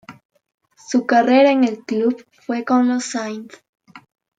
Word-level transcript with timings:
Su 0.77 1.05
carrera 1.05 1.51
en 1.51 1.63
el 1.63 1.85
club 1.85 2.25
fue 2.31 2.65
con 2.65 2.87
los 2.89 3.13
St. 3.13 3.55